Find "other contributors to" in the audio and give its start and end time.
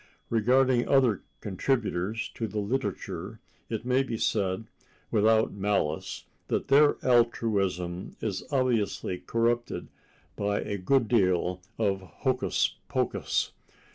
0.87-2.47